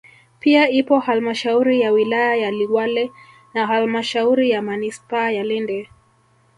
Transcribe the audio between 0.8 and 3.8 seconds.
halmashauri ya wilaya ya Liwale na